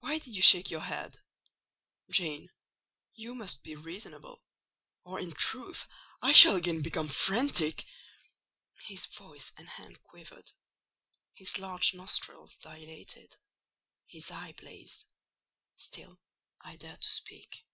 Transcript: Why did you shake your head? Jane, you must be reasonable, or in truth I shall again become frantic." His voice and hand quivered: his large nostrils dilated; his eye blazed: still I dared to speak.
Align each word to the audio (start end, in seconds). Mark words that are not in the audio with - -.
Why 0.00 0.18
did 0.18 0.34
you 0.34 0.42
shake 0.42 0.68
your 0.72 0.80
head? 0.80 1.20
Jane, 2.10 2.50
you 3.14 3.36
must 3.36 3.62
be 3.62 3.76
reasonable, 3.76 4.42
or 5.04 5.20
in 5.20 5.30
truth 5.30 5.86
I 6.20 6.32
shall 6.32 6.56
again 6.56 6.82
become 6.82 7.06
frantic." 7.08 7.84
His 8.86 9.06
voice 9.06 9.52
and 9.56 9.68
hand 9.68 10.02
quivered: 10.02 10.50
his 11.34 11.56
large 11.56 11.94
nostrils 11.94 12.56
dilated; 12.58 13.36
his 14.08 14.28
eye 14.32 14.54
blazed: 14.56 15.06
still 15.76 16.18
I 16.62 16.74
dared 16.74 17.02
to 17.02 17.08
speak. 17.08 17.64